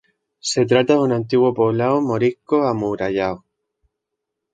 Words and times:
Se 0.39 0.65
trata 0.65 0.93
de 0.95 0.99
un 0.99 1.11
antiguo 1.11 1.53
poblado 1.53 2.01
morisco 2.01 2.63
amurallado. 2.63 3.45